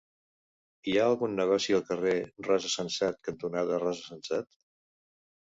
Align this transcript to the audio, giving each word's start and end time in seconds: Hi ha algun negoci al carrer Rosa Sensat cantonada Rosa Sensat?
Hi 0.91 0.95
ha 0.99 1.03
algun 1.09 1.35
negoci 1.39 1.75
al 1.79 1.83
carrer 1.89 2.15
Rosa 2.47 2.73
Sensat 2.77 3.21
cantonada 3.29 3.79
Rosa 3.87 4.09
Sensat? 4.09 4.51